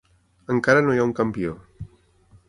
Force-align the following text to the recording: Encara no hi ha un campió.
Encara 0.53 0.81
no 0.87 0.95
hi 0.95 1.01
ha 1.03 1.05
un 1.09 1.13
campió. 1.19 1.53